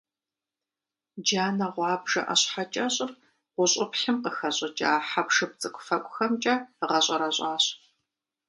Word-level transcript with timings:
Джанэ 1.25 1.67
гъуабжэ 1.75 2.21
ӀэщхьэкӀэщӀыр 2.27 3.11
гъущӀыплъым 3.55 4.17
къыхэщӀыкӀа 4.23 4.91
хьэпшып 5.09 5.51
цӀыкӀуфэкӀухэмкӀэ 5.59 6.55
гъэщӀэрэщӀащ. 6.89 7.65